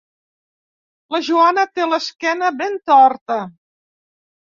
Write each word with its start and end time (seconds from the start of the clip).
La 1.17 1.19
Joana 1.27 1.67
té 1.75 1.87
l'esquena 1.91 2.53
ben 2.65 2.83
torta. 2.93 3.41